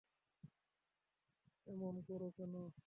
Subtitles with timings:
[1.67, 2.53] এমন করো কেন?